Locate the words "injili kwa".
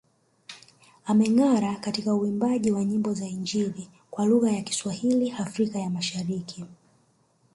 3.27-4.25